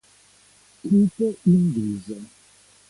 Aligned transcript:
Cupo 0.81 1.27
in 1.43 1.71
viso. 1.71 2.17